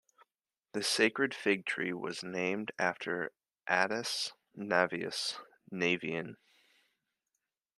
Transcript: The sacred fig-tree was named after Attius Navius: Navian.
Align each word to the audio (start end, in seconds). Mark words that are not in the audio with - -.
The 0.71 0.81
sacred 0.81 1.31
fig-tree 1.35 1.93
was 1.93 2.23
named 2.23 2.71
after 2.79 3.31
Attius 3.67 4.31
Navius: 4.57 5.37
Navian. 5.71 6.37